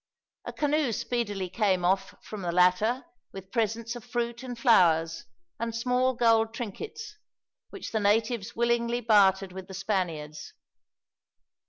[0.45, 5.25] A canoe speedily came off from the latter, with presents of fruit and flowers,
[5.59, 7.17] and small gold trinkets,
[7.69, 10.53] which the natives willingly bartered with the Spaniards.